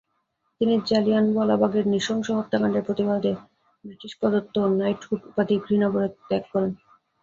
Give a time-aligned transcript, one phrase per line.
[0.61, 3.31] তিনি জালিয়ানওয়ালাবাগের নৃশংস হত্যাকাণ্ডের প্রতিবাদে
[3.85, 6.71] বৃটিশপ্রদত্ত নাইটহুড উপাধি ঘৃণাভরে ত্যাগ করেন।